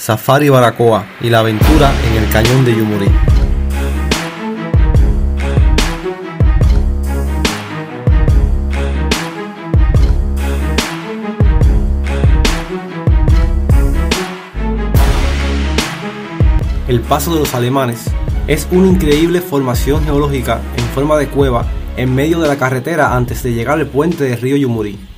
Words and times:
Safari 0.00 0.48
Baracoa 0.48 1.04
y 1.20 1.28
la 1.28 1.40
aventura 1.40 1.92
en 2.08 2.22
el 2.22 2.30
cañón 2.30 2.64
de 2.64 2.74
Yumurí. 2.74 3.06
El 16.88 17.00
paso 17.02 17.34
de 17.34 17.40
los 17.40 17.54
alemanes 17.54 18.06
es 18.46 18.66
una 18.72 18.88
increíble 18.88 19.42
formación 19.42 20.02
geológica 20.04 20.62
en 20.78 20.84
forma 20.94 21.18
de 21.18 21.28
cueva 21.28 21.66
en 21.98 22.14
medio 22.14 22.40
de 22.40 22.48
la 22.48 22.56
carretera 22.56 23.14
antes 23.14 23.42
de 23.42 23.52
llegar 23.52 23.78
al 23.78 23.86
puente 23.86 24.24
del 24.24 24.40
río 24.40 24.56
Yumurí. 24.56 25.09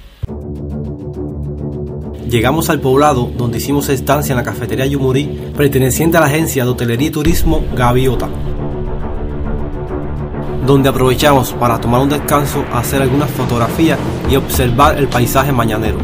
Llegamos 2.33 2.71
al 2.71 2.81
poblado 2.81 3.31
donde 3.37 3.59
hicimos 3.59 3.91
estancia 3.91 4.33
en 4.33 4.39
la 4.39 4.43
cafetería 4.43 4.87
Yumurí, 4.87 5.39
perteneciente 5.55 6.17
a 6.17 6.21
la 6.21 6.29
agencia 6.29 6.65
de 6.65 6.71
hotelería 6.71 7.09
y 7.09 7.11
turismo 7.11 7.63
Gaviota, 7.77 8.27
donde 10.67 10.89
aprovechamos 10.89 11.53
para 11.53 11.79
tomar 11.79 12.01
un 12.01 12.09
descanso, 12.09 12.65
hacer 12.73 13.03
algunas 13.03 13.31
fotografías 13.33 13.99
y 14.31 14.37
observar 14.37 14.97
el 14.97 15.09
paisaje 15.09 15.53
mañanero. 15.53 15.99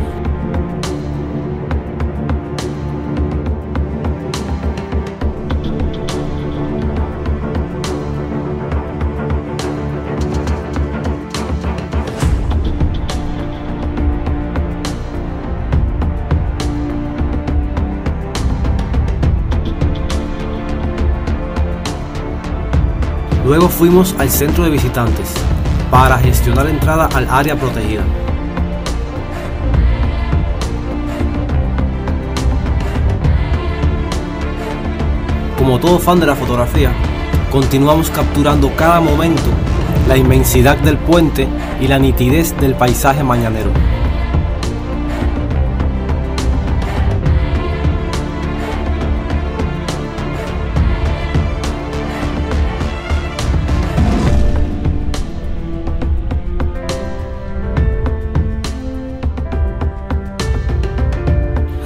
Luego 23.48 23.70
fuimos 23.70 24.14
al 24.18 24.28
centro 24.28 24.64
de 24.64 24.68
visitantes 24.68 25.32
para 25.90 26.18
gestionar 26.18 26.66
la 26.66 26.70
entrada 26.70 27.08
al 27.14 27.26
área 27.30 27.56
protegida. 27.56 28.02
Como 35.56 35.80
todo 35.80 35.98
fan 35.98 36.20
de 36.20 36.26
la 36.26 36.34
fotografía, 36.34 36.92
continuamos 37.50 38.10
capturando 38.10 38.70
cada 38.76 39.00
momento, 39.00 39.40
la 40.08 40.18
inmensidad 40.18 40.76
del 40.76 40.98
puente 40.98 41.48
y 41.80 41.88
la 41.88 41.98
nitidez 41.98 42.54
del 42.60 42.74
paisaje 42.74 43.24
mañanero. 43.24 43.70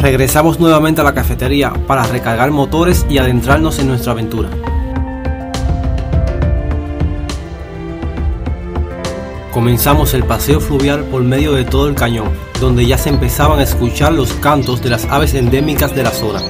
Regresamos 0.03 0.58
nuevamente 0.58 1.00
a 1.00 1.05
la 1.05 1.14
cafetería 1.14 1.72
para 1.86 2.03
recargar 2.03 2.50
motores 2.50 3.06
y 3.08 3.19
adentrarnos 3.19 3.78
en 3.78 3.86
nuestra 3.86 4.11
aventura. 4.11 4.50
Comenzamos 9.53 10.12
el 10.14 10.25
paseo 10.25 10.58
fluvial 10.58 11.05
por 11.05 11.23
medio 11.23 11.53
de 11.53 11.64
todo 11.64 11.86
el 11.86 11.95
cañón, 11.95 12.30
donde 12.61 12.84
ya 12.84 12.98
se 12.98 13.11
empezaban 13.11 13.61
a 13.61 13.62
escuchar 13.62 14.12
los 14.12 14.33
cantos 14.33 14.83
de 14.83 14.91
las 14.91 15.05
aves 15.05 15.34
endémicas 15.34 15.95
de 15.95 16.03
la 16.03 16.11
zona. 16.11 16.42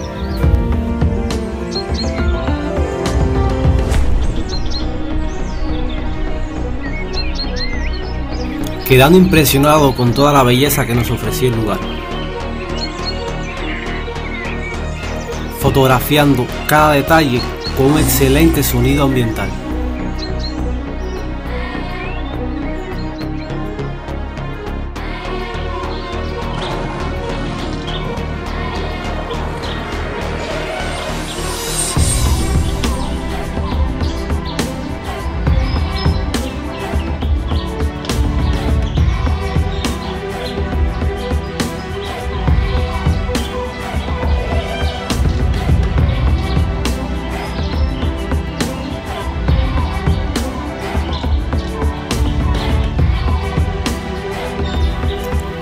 Quedando 8.88 9.18
impresionado 9.18 9.94
con 9.94 10.14
toda 10.14 10.32
la 10.32 10.42
belleza 10.42 10.86
que 10.86 10.94
nos 10.94 11.10
ofrecía 11.10 11.50
el 11.50 11.56
lugar. 11.56 12.01
Fotografiando 15.72 16.46
cada 16.66 16.92
detalle 16.92 17.40
con 17.78 17.92
un 17.92 17.98
excelente 17.98 18.62
sonido 18.62 19.04
ambiental. 19.04 19.61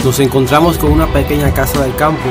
Nos 0.04 0.18
encontramos 0.18 0.78
con 0.78 0.92
una 0.92 1.06
pequeña 1.12 1.52
casa 1.52 1.82
del 1.82 1.94
campo 1.94 2.22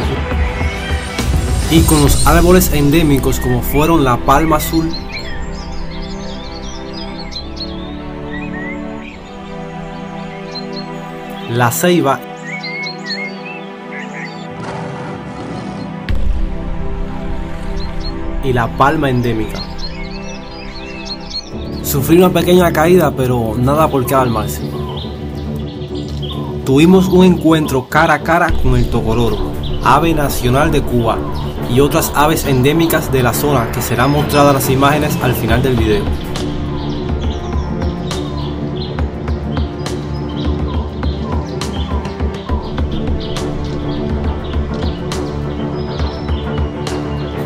y 1.70 1.82
con 1.82 2.02
los 2.02 2.26
árboles 2.26 2.74
endémicos 2.74 3.40
como 3.40 3.62
fueron 3.62 4.04
la 4.04 4.18
palma 4.18 4.56
azul, 4.58 4.90
la 11.50 11.72
ceiba. 11.72 12.20
Y 18.42 18.54
la 18.54 18.68
palma 18.78 19.10
endémica. 19.10 19.60
Sufrí 21.84 22.18
una 22.18 22.30
pequeña 22.30 22.72
caída, 22.72 23.12
pero 23.12 23.54
nada 23.58 23.88
por 23.90 24.06
qué 24.06 24.16
alarmarse 24.16 24.64
tuvimos 26.70 27.08
un 27.08 27.26
encuentro 27.26 27.90
cara 27.90 28.14
a 28.14 28.22
cara 28.22 28.52
con 28.62 28.76
el 28.76 28.88
tocororo, 28.92 29.40
ave 29.84 30.14
nacional 30.14 30.72
de 30.72 30.84
Cuba, 30.84 31.18
y 31.68 31.80
otras 31.80 32.12
aves 32.14 32.46
endémicas 32.46 33.12
de 33.12 33.24
la 33.24 33.34
zona 33.34 33.72
que 33.72 33.82
serán 33.82 34.12
mostradas 34.12 34.54
las 34.54 34.70
imágenes 34.70 35.18
al 35.24 35.34
final 35.34 35.64
del 35.64 35.76
video. 35.76 36.04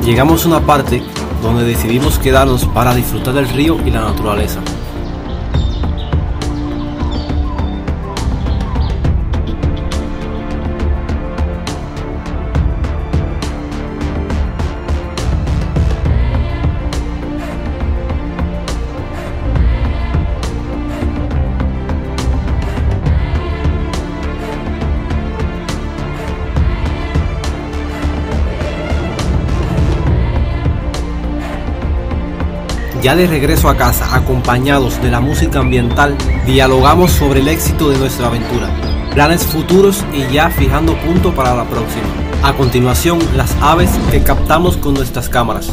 Llegamos 0.03 0.43
a 0.43 0.47
una 0.49 0.59
parte 0.59 1.01
donde 1.41 1.63
decidimos 1.63 2.19
quedarnos 2.19 2.65
para 2.65 2.93
disfrutar 2.93 3.35
del 3.35 3.47
río 3.47 3.77
y 3.85 3.89
la 3.89 4.01
naturaleza. 4.01 4.59
Ya 33.03 33.17
de 33.17 33.27
regreso 33.27 33.67
a 33.67 33.75
casa, 33.75 34.15
acompañados 34.15 35.01
de 35.03 35.11
la 35.11 35.19
música 35.19 35.59
ambiental, 35.59 36.15
dialogamos 36.45 37.11
sobre 37.11 37.41
el 37.41 37.49
éxito 37.49 37.89
de 37.89 37.97
nuestra 37.97 38.27
aventura, 38.27 38.69
planes 39.13 39.45
futuros 39.45 40.05
y 40.13 40.33
ya 40.33 40.49
fijando 40.49 40.97
punto 41.01 41.35
para 41.35 41.53
la 41.53 41.65
próxima. 41.65 42.05
A 42.43 42.53
continuación, 42.53 43.19
las 43.35 43.53
aves 43.61 43.89
que 44.09 44.23
captamos 44.23 44.77
con 44.77 44.93
nuestras 44.93 45.27
cámaras. 45.27 45.69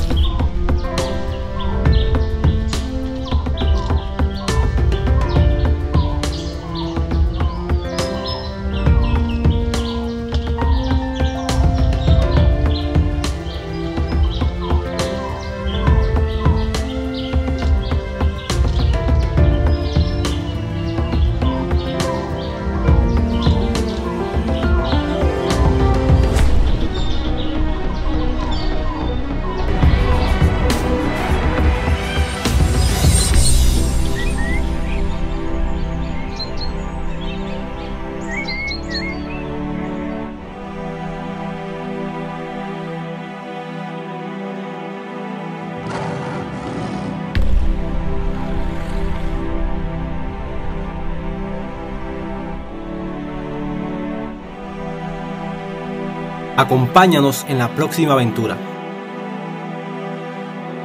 Acompáñanos 56.61 57.47
en 57.49 57.59
la 57.59 57.69
próxima 57.69 58.13
aventura. 58.13 58.55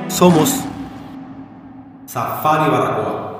Somos 0.07 0.61
Safari 2.05 2.71
Baracoa. 2.71 3.34